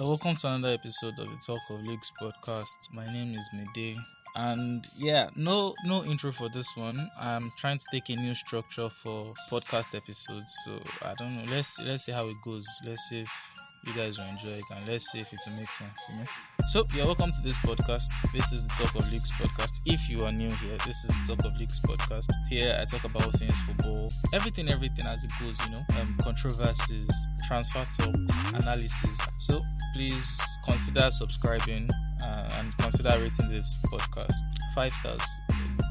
[0.00, 2.92] Welcome to another episode of the Talk of Leagues podcast.
[2.92, 3.96] My name is Mede,
[4.34, 7.10] and yeah, no no intro for this one.
[7.18, 11.44] I'm trying to take a new structure for podcast episodes, so I don't know.
[11.50, 12.66] Let's let's see how it goes.
[12.84, 15.72] Let's see if you guys will enjoy it, and let's see if it will make
[15.72, 16.06] sense.
[16.08, 16.24] You know.
[16.66, 18.10] So yeah, welcome to this podcast.
[18.32, 19.80] This is the Talk of Leagues podcast.
[19.86, 22.30] If you are new here, this is the Talk of Leagues podcast.
[22.48, 25.58] Here I talk about things football, everything, everything as it goes.
[25.66, 27.10] You know, um, controversies,
[27.46, 29.26] transfer talks, analysis.
[29.38, 29.60] So
[29.94, 31.88] please consider subscribing
[32.24, 34.42] uh, and consider rating this podcast
[34.74, 35.22] five stars.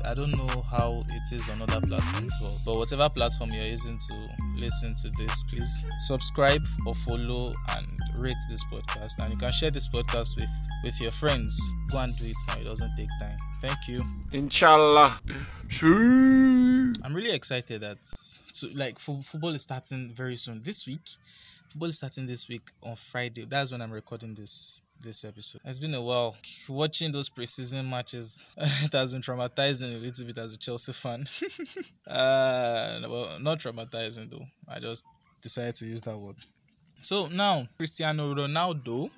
[0.05, 3.97] I don't know how it is on other platforms, but, but whatever platform you're using
[3.97, 9.19] to listen to this, please subscribe or follow and rate this podcast.
[9.19, 10.49] And you can share this podcast with
[10.83, 11.59] with your friends.
[11.91, 12.59] Go and do it now.
[12.59, 13.37] It doesn't take time.
[13.61, 14.03] Thank you.
[14.31, 15.19] Inshallah.
[15.83, 17.97] I'm really excited that
[18.53, 21.01] to, like fo- football is starting very soon this week.
[21.69, 23.45] Football is starting this week on Friday.
[23.45, 25.61] That's when I'm recording this this episode.
[25.65, 26.35] It's been a while
[26.69, 28.45] watching those preseason matches.
[28.57, 31.25] it has been traumatizing a little bit as a Chelsea fan.
[32.07, 34.45] uh, well, not traumatizing though.
[34.67, 35.05] I just
[35.41, 36.35] decided to use that word.
[37.01, 39.09] So now Cristiano Ronaldo,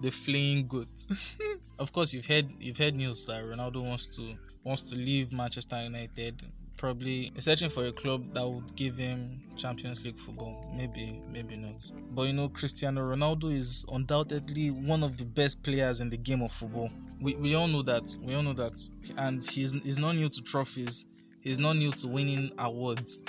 [0.00, 0.88] the fleeing goat.
[1.78, 5.82] of course, you've heard you've heard news that Ronaldo wants to wants to leave Manchester
[5.82, 6.42] United.
[6.78, 10.64] Probably searching for a club that would give him Champions League football.
[10.72, 11.90] Maybe, maybe not.
[12.12, 16.40] But you know, Cristiano Ronaldo is undoubtedly one of the best players in the game
[16.40, 16.88] of football.
[17.20, 18.16] We, we all know that.
[18.22, 18.80] We all know that.
[19.16, 21.04] And he's he's not new to trophies.
[21.40, 23.20] He's not new to winning awards.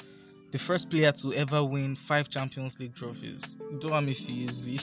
[0.51, 3.57] The first player to ever win five Champions League trophies.
[3.79, 4.79] Don't want me easy.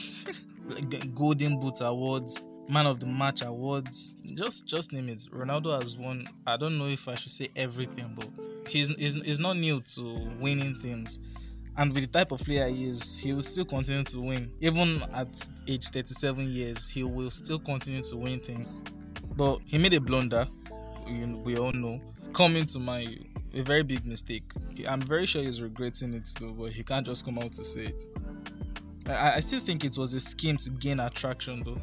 [1.15, 4.13] Golden Boot awards, Man of the Match awards.
[4.35, 5.19] Just just name it.
[5.31, 6.27] Ronaldo has won.
[6.45, 8.27] I don't know if I should say everything, but
[8.69, 11.19] he's he's, he's not new to winning things.
[11.77, 14.51] And with the type of player he is, he will still continue to win.
[14.61, 18.81] Even at age 37 years, he will still continue to win things.
[19.35, 20.47] But he made a blunder,
[21.43, 22.01] we all know,
[22.33, 23.15] coming to my
[23.53, 24.51] a very big mistake.
[24.87, 27.85] I'm very sure he's regretting it though, but he can't just come out to say
[27.85, 28.07] it.
[29.05, 31.79] I, I still think it was a scheme to gain attraction though.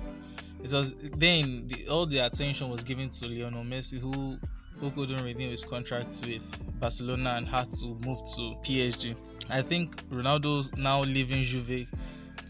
[0.64, 4.38] It was then the, all the attention was given to Lionel Messi, who
[4.80, 9.14] who couldn't renew his contract with Barcelona and had to move to PSG.
[9.50, 11.86] I think Ronaldo now leaving Juve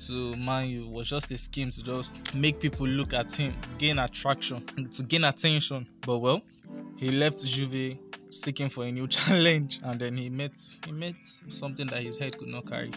[0.06, 3.98] to Man U was just a scheme to just make people look at him, gain
[3.98, 5.88] attraction, to gain attention.
[6.06, 6.40] But well,
[6.96, 7.98] he left Juve
[8.30, 11.16] seeking for a new challenge and then he met he met
[11.48, 12.92] something that his head could not carry.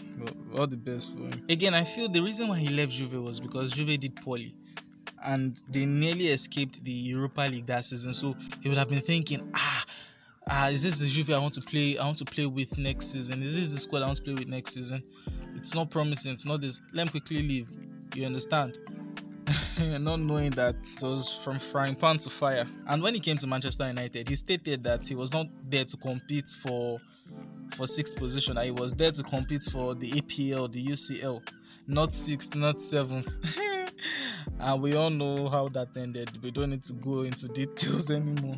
[0.56, 1.42] All the best for him.
[1.48, 4.54] Again, I feel the reason why he left Juve was because Juve did poorly
[5.24, 8.14] and they nearly escaped the Europa League that season.
[8.14, 9.84] So he would have been thinking, ah,
[10.48, 11.98] ah, is this the Juve I want to play?
[11.98, 13.42] I want to play with next season.
[13.42, 15.02] Is this the squad I want to play with next season?
[15.56, 16.32] It's not promising.
[16.32, 16.80] It's not this.
[16.92, 17.68] Let me quickly leave.
[18.14, 18.78] You understand?
[20.00, 22.66] not knowing that it was from frying pan to fire.
[22.86, 25.96] And when he came to Manchester United, he stated that he was not there to
[25.96, 27.00] compete for
[27.74, 28.56] for sixth position.
[28.56, 31.46] He was there to compete for the APL, the UCL,
[31.86, 33.28] not sixth, not seventh.
[34.60, 36.42] and we all know how that ended.
[36.42, 38.56] We don't need to go into details anymore.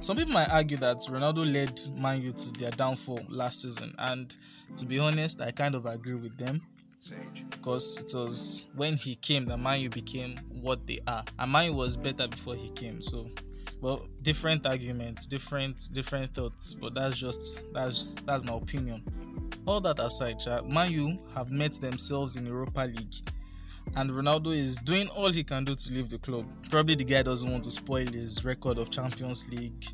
[0.00, 4.36] Some people might argue that Ronaldo led Man U to their downfall last season, and
[4.76, 6.62] to be honest, I kind of agree with them.
[7.50, 11.66] Because it was when he came that Man U became what they are, and Man
[11.66, 13.02] U was better before he came.
[13.02, 13.28] So,
[13.80, 19.02] well, different arguments, different different thoughts, but that's just that's that's my opinion.
[19.66, 23.14] All that aside, Man U have met themselves in Europa League
[23.96, 26.46] and Ronaldo is doing all he can do to leave the club.
[26.70, 29.84] Probably the guy doesn't want to spoil his record of Champions League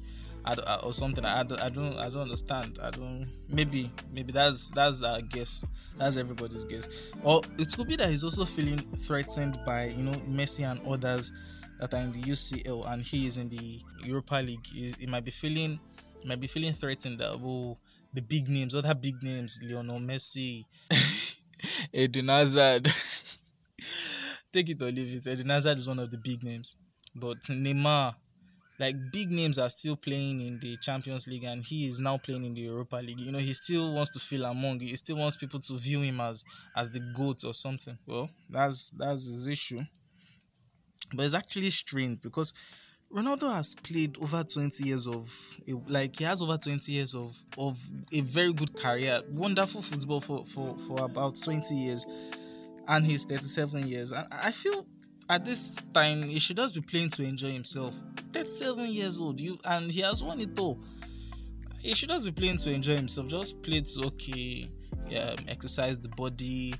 [0.44, 1.24] uh, or something.
[1.24, 2.78] I don't, I don't, I don't understand.
[2.82, 3.26] I don't.
[3.48, 5.64] Maybe, maybe that's that's our guess.
[5.96, 6.88] That's everybody's guess.
[7.22, 11.32] Or it could be that he's also feeling threatened by you know Messi and others
[11.80, 14.66] that are in the UCL and he is in the Europa League.
[14.66, 15.80] He, he might be feeling,
[16.24, 17.78] might be feeling threatened that oh
[18.12, 20.64] the big names, other big names, Lionel Messi,
[21.92, 22.88] Eden Hazard.
[24.54, 25.26] take it or leave it.
[25.30, 26.76] Eden Hazard is one of the big names,
[27.14, 28.14] but Neymar,
[28.78, 32.44] like big names, are still playing in the Champions League, and he is now playing
[32.44, 33.20] in the Europa League.
[33.20, 34.80] You know, he still wants to feel among.
[34.80, 36.44] He still wants people to view him as
[36.74, 37.98] as the goat or something.
[38.06, 39.80] Well, that's that's his issue.
[41.12, 42.54] But it's actually strange because
[43.12, 45.30] Ronaldo has played over 20 years of
[45.86, 47.78] like he has over 20 years of of
[48.12, 52.06] a very good career, wonderful football for for for about 20 years
[52.88, 54.12] and he's 37 years.
[54.12, 54.86] And I feel
[55.28, 57.98] at this time he should just be playing to enjoy himself.
[58.32, 60.80] 37 years old, you and he has won it all.
[61.78, 63.28] He should just be playing to enjoy himself.
[63.28, 64.68] Just play to okay,
[65.08, 66.74] yeah, exercise the body,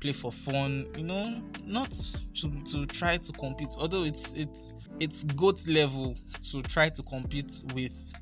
[0.00, 1.92] play for fun, you know, not
[2.36, 3.74] to, to try to compete.
[3.78, 6.16] Although it's it's it's goat level
[6.52, 8.12] to try to compete with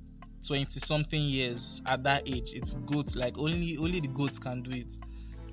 [0.47, 2.53] 20 something years at that age.
[2.55, 4.97] It's goat like only only the goats can do it.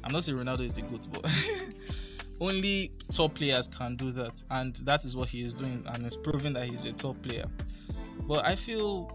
[0.03, 1.25] I'm not saying Ronaldo is the goat, but
[2.41, 6.17] only top players can do that, and that is what he is doing, and it's
[6.17, 7.45] proving that he's a top player.
[8.27, 9.11] But I feel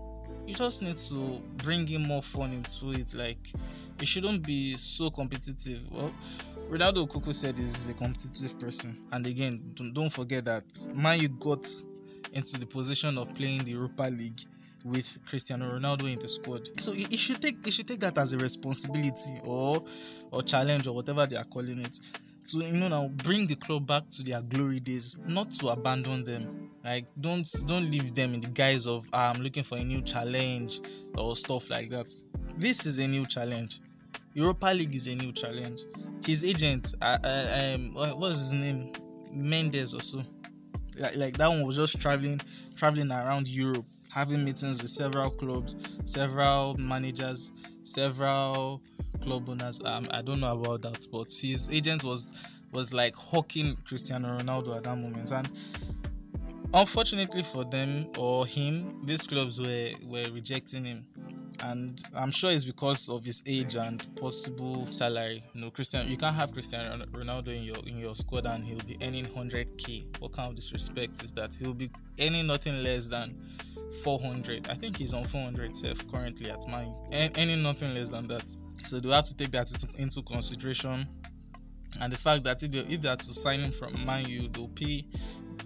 [0.46, 3.14] you just need to bring in more fun into it.
[3.14, 3.52] Like
[4.00, 5.80] it shouldn't be so competitive.
[5.90, 6.12] Well,
[6.70, 11.28] Ronaldo Kuku said he's a competitive person, and again, don't, don't forget that Man U
[11.28, 11.68] got
[12.32, 14.40] into the position of playing the Europa League
[14.84, 16.68] with Cristiano Ronaldo in the squad.
[16.80, 19.82] So he should take he should take that as a responsibility or
[20.30, 21.98] or challenge or whatever they are calling it
[22.46, 26.24] to you know now bring the club back to their glory days, not to abandon
[26.24, 26.70] them.
[26.84, 30.02] Like don't don't leave them in the guise of ah, I'm looking for a new
[30.02, 30.80] challenge
[31.16, 32.12] or stuff like that.
[32.56, 33.80] This is a new challenge.
[34.34, 35.80] Europa League is a new challenge.
[36.24, 38.92] His agent, uh, uh, um, what was his name?
[39.32, 40.22] Mendes or so.
[40.98, 42.40] Like, like that one was just traveling,
[42.74, 45.76] traveling around Europe, having meetings with several clubs,
[46.06, 47.52] several managers,
[47.82, 48.82] several
[49.20, 49.78] club owners.
[49.84, 52.32] Um, I don't know about that, but his agent was
[52.72, 55.48] was like hawking Cristiano Ronaldo at that moment, and
[56.72, 61.06] unfortunately for them or him, these clubs were were rejecting him.
[61.62, 65.42] And I'm sure it's because of his age and possible salary.
[65.54, 68.78] You know, Christian, you can't have Cristiano Ronaldo in your in your squad and he'll
[68.78, 70.20] be earning 100k.
[70.20, 71.54] What kind of disrespect is that?
[71.54, 71.90] He'll be
[72.20, 73.34] earning nothing less than
[74.04, 74.68] 400.
[74.68, 78.54] I think he's on 400 self currently at mine, earning nothing less than that.
[78.84, 81.08] So they have to take that into, consideration.
[82.00, 84.68] And the fact that if they, if are to sign him from Man U, they'll
[84.68, 85.04] pay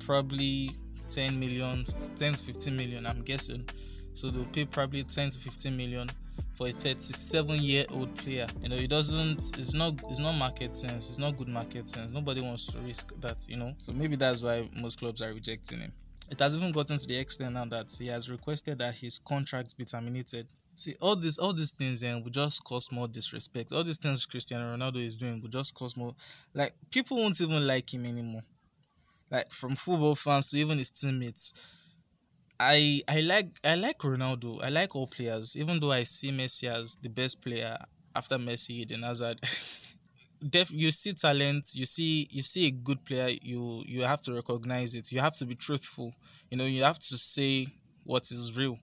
[0.00, 0.70] probably
[1.08, 1.84] 10 million,
[2.16, 3.68] 10 to 15 million, I'm guessing.
[4.14, 6.08] So they'll pay probably 10 to 15 million
[6.54, 8.46] for a 37 year old player.
[8.62, 11.08] You know, it doesn't, it's not, it's not market sense.
[11.08, 12.10] It's not good market sense.
[12.10, 13.74] Nobody wants to risk that, you know.
[13.78, 15.92] So maybe that's why most clubs are rejecting him.
[16.30, 19.76] It has even gotten to the extent now that he has requested that his contract
[19.76, 20.46] be terminated.
[20.76, 23.72] See, all these all these things and will just cause more disrespect.
[23.72, 26.14] All these things Cristiano Ronaldo is doing will just cause more
[26.54, 28.42] like people won't even like him anymore.
[29.28, 31.52] Like from football fans to even his teammates.
[32.60, 34.62] I I like I like Ronaldo.
[34.62, 37.76] I like all players, even though I see Messi as the best player
[38.14, 39.40] after Messi, Eden Hazard.
[40.48, 44.32] def you see talent you see you see a good player you you have to
[44.32, 45.12] recognize it.
[45.12, 46.14] You have to be truthful.
[46.50, 47.66] You know you have to say
[48.04, 48.78] what is real.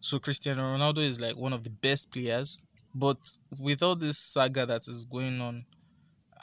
[0.00, 2.58] So cristiano ronaldo is like one of the best players
[2.94, 3.18] but
[3.58, 5.64] with all this saga that is going on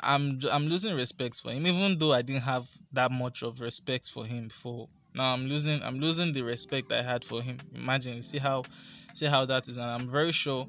[0.01, 4.09] i'm i'm losing respect for him even though i didn't have that much of respect
[4.11, 4.87] for him before.
[5.15, 7.57] Now i'm losing i'm losing the respect i had for him.
[7.73, 8.63] Imagine you see how
[9.13, 10.67] see how that is and i'm very sure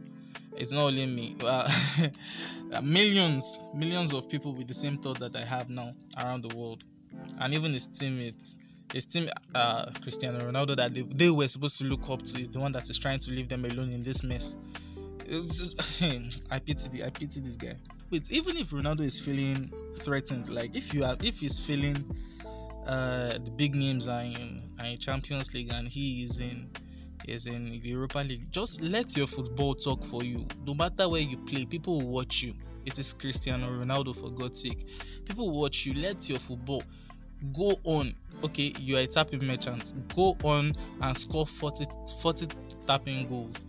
[0.56, 1.70] it's not only me uh,
[2.82, 6.85] millions millions of people with the same thought that i have now around the world
[7.41, 8.58] and even his teammates
[8.94, 12.50] his team uh, cristiano ronaldo that they, they were supposed to look up to is
[12.50, 14.55] the one that is trying to leave them alone in this mess.
[16.50, 17.76] I pity the, i pity this guy.
[18.11, 22.05] Wait even if ronaldo is feeling threatened like if you have if he's feeling
[22.87, 26.70] uh, the big names are in, are in champions league and he is in
[27.26, 28.50] is in the Europa League.
[28.50, 30.47] Just let your football talk for you.
[30.67, 32.55] No matter where you play, people will watch you.
[32.85, 34.87] It is Cristiano Ronaldo for God's sake.
[35.25, 35.94] People will watch you.
[35.94, 36.82] Let your football
[37.53, 38.15] go on.
[38.43, 39.93] Okay, you are a tapping merchant.
[40.14, 41.85] Go on and score 40,
[42.21, 42.47] 40
[42.87, 43.64] tapping goals.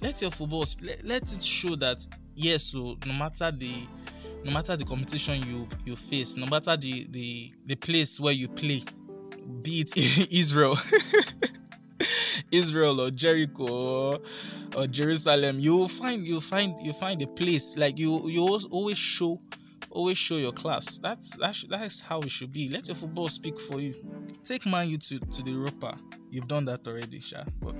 [0.00, 3.72] Let your football let, let it show that yes, so no matter the
[4.44, 8.48] no matter the competition you you face, no matter the the, the place where you
[8.48, 8.82] play,
[9.62, 9.96] be it
[10.32, 10.76] Israel
[12.52, 14.20] Israel or Jericho or,
[14.74, 18.98] or Jerusalem, you will find you find you find a place like you you always
[18.98, 19.40] show
[19.90, 20.98] always show your class.
[20.98, 22.68] That's that's that's how it should be.
[22.68, 23.94] Let your football speak for you.
[24.44, 25.98] Take Man U to, to the Europa.
[26.30, 27.44] You've done that already, Sha.
[27.60, 27.76] But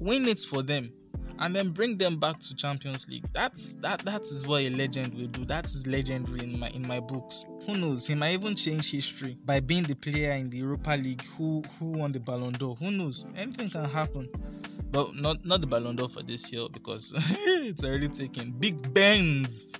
[0.00, 0.92] win it for them
[1.40, 3.24] and then bring them back to Champions League.
[3.32, 5.44] That's that that is what a legend will do.
[5.44, 7.46] That is legendary in my in my books.
[7.66, 8.06] Who knows?
[8.06, 11.92] He might even change history by being the player in the Europa League who who
[11.92, 12.76] won the Ballon d'Or.
[12.76, 13.24] Who knows?
[13.36, 14.28] Anything can happen.
[14.90, 18.52] But not not the Ballon d'Or for this year because it's already taken.
[18.52, 19.74] Big Benz.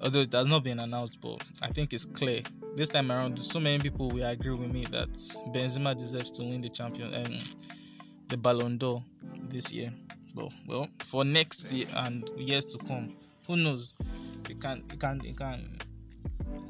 [0.00, 2.42] Although it has not been announced, but I think it's clear.
[2.76, 5.12] This time around, so many people will agree with me that
[5.54, 7.38] Benzema deserves to win the champion and um,
[8.28, 9.02] the Ballon d'Or
[9.48, 9.92] this year
[10.34, 13.14] well, well, for next year and years to come,
[13.46, 13.94] who knows?
[14.48, 15.78] You can, you can, you can,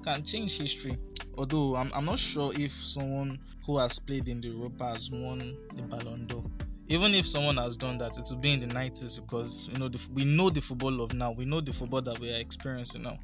[0.03, 0.97] can change history.
[1.37, 5.57] Although I'm, I'm not sure if someone who has played in the Europa has won
[5.75, 6.45] the Ballon d'Or.
[6.89, 9.89] Even if someone has done that, it will be in the 90s because you know
[9.89, 11.33] the, we know the football of now.
[11.33, 13.19] We know the football that we are experiencing now.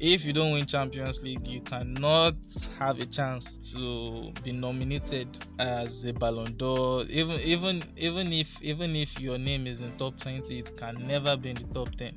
[0.00, 2.34] If you don't win Champions League, you cannot
[2.78, 5.28] have a chance to be nominated
[5.58, 7.04] as a Ballon d'Or.
[7.10, 11.36] Even even even if even if your name is in top 20, it can never
[11.36, 12.14] be in the top 10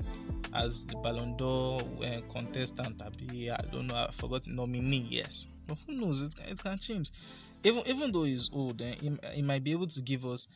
[0.54, 3.02] as the Ballon d'Or uh, contestant.
[3.02, 3.10] I
[3.70, 3.96] don't know.
[3.96, 5.06] I forgot nominee.
[5.10, 6.24] Yes, but who knows?
[6.24, 7.12] It can, it can change.
[7.66, 10.48] Even even though he's old, eh, he, he might be able to give us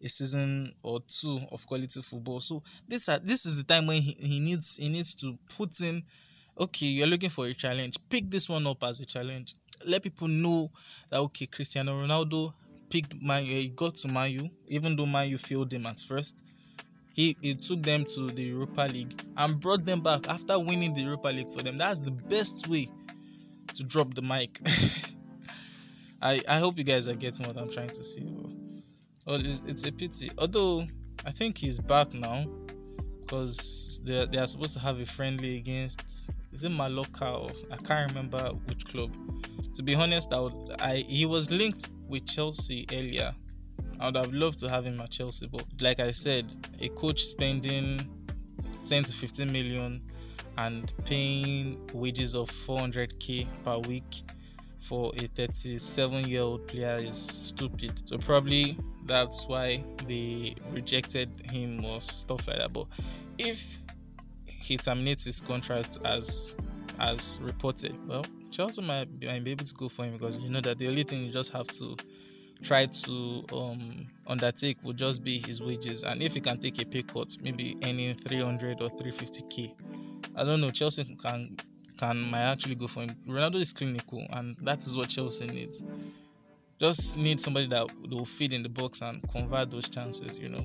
[0.00, 2.38] a season or two of quality football.
[2.38, 5.80] So this uh, this is the time when he, he needs he needs to put
[5.80, 6.04] in
[6.58, 7.96] okay, you're looking for a challenge.
[8.08, 9.54] Pick this one up as a challenge.
[9.84, 10.70] Let people know
[11.10, 12.52] that okay, Cristiano Ronaldo
[12.88, 16.42] picked Man he got to Man U, even though Man U failed him at first.
[17.12, 21.00] He, he took them to the Europa League and brought them back after winning the
[21.00, 21.78] Europa League for them.
[21.78, 22.90] That's the best way
[23.74, 24.60] to drop the mic.
[26.22, 28.22] I, I hope you guys are getting what I'm trying to say.
[29.26, 30.30] Well, it's, it's a pity.
[30.36, 30.86] Although
[31.24, 32.44] I think he's back now
[33.20, 37.76] because they, they are supposed to have a friendly against is it Mallorca or I
[37.76, 39.14] can't remember which club.
[39.74, 43.34] To be honest, I, would, I he was linked with Chelsea earlier.
[44.00, 47.22] I would have loved to have him at Chelsea, but like I said, a coach
[47.22, 48.08] spending
[48.86, 50.00] 10 to 15 million
[50.56, 54.22] and paying wages of 400k per week
[54.80, 58.00] for a 37 year old player is stupid.
[58.08, 62.72] So probably that's why they rejected him or stuff like that.
[62.72, 62.86] But
[63.36, 63.82] if
[64.66, 66.56] he terminates his contract as
[66.98, 67.96] as reported.
[68.08, 70.78] Well, Chelsea might be, might be able to go for him because you know that
[70.78, 71.96] the only thing you just have to
[72.62, 76.84] try to um, undertake will just be his wages, and if he can take a
[76.84, 79.74] pay cut, maybe earning 300 or 350k.
[80.34, 80.70] I don't know.
[80.70, 81.56] Chelsea can
[81.98, 83.16] can might actually go for him.
[83.28, 85.84] Ronaldo is clinical, and that is what Chelsea needs.
[86.78, 90.64] Just need somebody that will feed in the box and convert those chances, you know.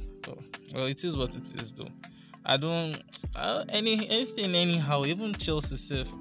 [0.74, 1.88] Well, it is what it is, though.
[2.46, 3.02] I don't
[3.36, 5.06] uh, any anything anyhow.
[5.06, 6.12] Even Chelsea safe.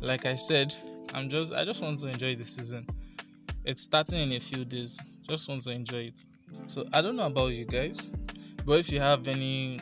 [0.00, 0.74] Like I said,
[1.14, 2.86] I'm just I just want to enjoy the season.
[3.64, 5.00] It's starting in a few days.
[5.28, 6.24] Just want to enjoy it.
[6.66, 8.12] So I don't know about you guys,
[8.64, 9.80] but if you have any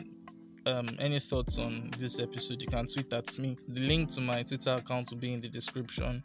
[0.65, 3.57] um, any thoughts on this episode, you can tweet at me.
[3.67, 6.23] The link to my Twitter account will be in the description.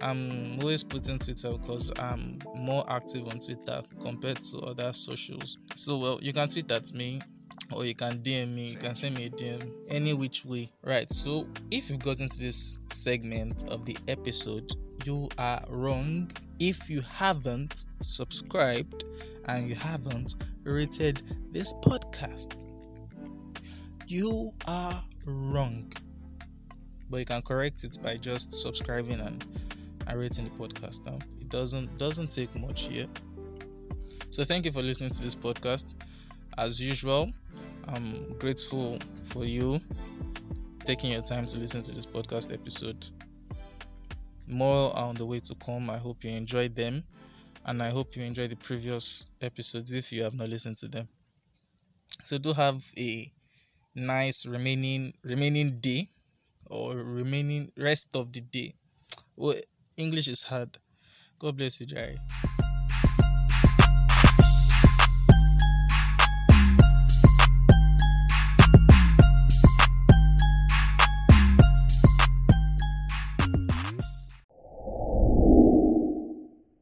[0.00, 5.58] I'm always putting Twitter because I'm more active on Twitter compared to other socials.
[5.74, 7.20] So well, you can tweet at me
[7.72, 10.70] or you can DM me, you can send me a DM any which way.
[10.82, 14.70] Right, so if you've gotten to this segment of the episode,
[15.04, 19.04] you are wrong if you haven't subscribed
[19.46, 20.34] and you haven't
[20.64, 21.22] rated
[21.52, 22.66] this podcast.
[24.06, 25.92] You are wrong.
[27.10, 29.44] But you can correct it by just subscribing and,
[30.06, 31.06] and rating the podcast.
[31.40, 33.06] It doesn't doesn't take much here.
[34.30, 35.94] So thank you for listening to this podcast.
[36.58, 37.30] As usual,
[37.86, 39.80] I'm grateful for you
[40.84, 43.06] taking your time to listen to this podcast episode.
[44.48, 45.88] More are on the way to come.
[45.88, 47.04] I hope you enjoyed them,
[47.64, 51.06] and I hope you enjoyed the previous episodes if you have not listened to them.
[52.24, 53.32] So do have a
[53.94, 56.10] nice remaining remaining day
[56.66, 58.74] or remaining rest of the day.
[59.36, 59.60] Well,
[59.96, 60.76] English is hard.
[61.38, 62.18] God bless you, Jerry.